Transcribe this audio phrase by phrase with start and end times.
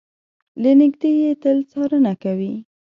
[0.61, 2.53] له نږدې يې تل څارنه کوي.